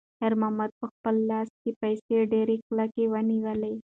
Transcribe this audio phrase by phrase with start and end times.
[0.17, 3.73] خیر محمد په خپل لاس کې پیسې ډېرې کلکې ونیولې.